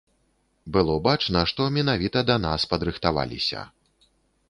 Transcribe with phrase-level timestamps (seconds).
[0.77, 3.67] Было бачна, што менавіта да нас падрыхтаваліся.